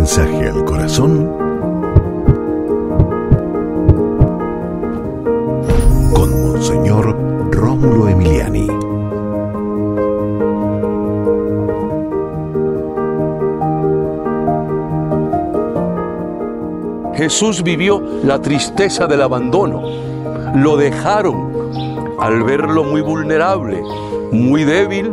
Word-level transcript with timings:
mensaje 0.00 0.48
al 0.48 0.64
corazón 0.64 1.26
con 6.14 6.42
Monseñor 6.42 7.14
Rómulo 7.50 8.08
Emiliani. 8.08 8.66
Jesús 17.14 17.62
vivió 17.62 18.02
la 18.24 18.40
tristeza 18.40 19.06
del 19.06 19.20
abandono. 19.20 19.82
Lo 20.54 20.78
dejaron 20.78 22.16
al 22.18 22.42
verlo 22.42 22.84
muy 22.84 23.02
vulnerable, 23.02 23.82
muy 24.32 24.64
débil. 24.64 25.12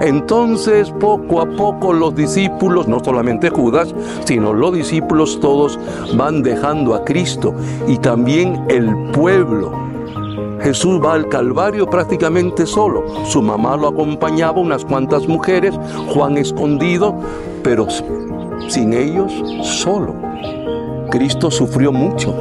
Entonces 0.00 0.90
poco 1.00 1.40
a 1.40 1.46
poco 1.46 1.92
los 1.92 2.14
discípulos, 2.14 2.86
no 2.86 3.02
solamente 3.02 3.50
Judas, 3.50 3.94
sino 4.24 4.52
los 4.52 4.74
discípulos 4.74 5.40
todos 5.40 5.78
van 6.14 6.42
dejando 6.42 6.94
a 6.94 7.04
Cristo 7.04 7.54
y 7.86 7.98
también 7.98 8.64
el 8.68 8.94
pueblo. 9.12 9.86
Jesús 10.60 11.00
va 11.04 11.14
al 11.14 11.28
Calvario 11.28 11.86
prácticamente 11.86 12.66
solo. 12.66 13.04
Su 13.26 13.42
mamá 13.42 13.76
lo 13.76 13.88
acompañaba, 13.88 14.60
unas 14.60 14.84
cuantas 14.84 15.28
mujeres, 15.28 15.78
Juan 16.08 16.38
escondido, 16.38 17.14
pero 17.62 17.86
sin 18.68 18.92
ellos 18.92 19.32
solo. 19.62 20.14
Cristo 21.10 21.50
sufrió 21.50 21.92
mucho. 21.92 22.34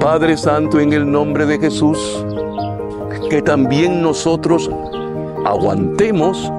Padre 0.00 0.36
Santo, 0.36 0.80
en 0.80 0.92
el 0.92 1.10
nombre 1.10 1.46
de 1.46 1.58
Jesús, 1.58 2.24
que 3.30 3.40
también 3.40 4.02
nosotros 4.02 4.68
aguantemos 5.44 6.52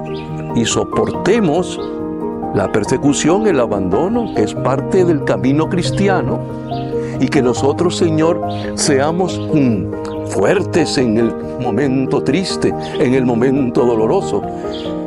y 0.54 0.64
soportemos 0.64 1.80
la 2.54 2.70
persecución, 2.70 3.46
el 3.46 3.58
abandono, 3.58 4.32
que 4.34 4.42
es 4.42 4.54
parte 4.54 5.04
del 5.04 5.24
camino 5.24 5.68
cristiano, 5.68 6.40
y 7.20 7.28
que 7.28 7.42
nosotros, 7.42 7.96
Señor, 7.96 8.40
seamos 8.74 9.38
mm, 9.38 10.03
fuertes 10.26 10.98
en 10.98 11.18
el 11.18 11.34
momento 11.60 12.22
triste, 12.22 12.74
en 12.98 13.14
el 13.14 13.24
momento 13.24 13.84
doloroso, 13.84 14.42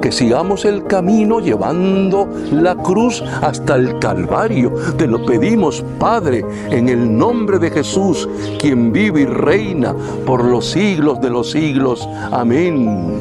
que 0.02 0.12
sigamos 0.12 0.66
el 0.66 0.86
camino 0.86 1.40
llevando 1.40 2.28
la 2.52 2.76
cruz 2.76 3.24
hasta 3.42 3.76
el 3.76 4.00
Calvario. 4.00 4.74
Te 4.98 5.08
lo 5.08 5.26
pedimos, 5.26 5.84
Padre, 6.00 6.46
en 6.70 6.90
el 6.90 7.18
nombre 7.18 7.60
de 7.60 7.72
Jesús, 7.72 8.28
quien 8.60 8.92
vive 8.92 9.22
y 9.22 9.26
reina 9.26 9.96
por 10.26 10.44
los 10.44 10.68
siglos 10.68 11.20
de 11.22 11.30
los 11.30 11.52
siglos. 11.52 12.08
Amén. 12.32 13.20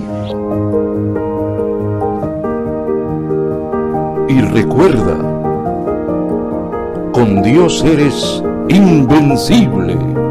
Y 4.28 4.41
recuerda, 4.41 5.17
con 7.12 7.42
Dios 7.42 7.83
eres 7.84 8.42
invencible. 8.69 10.26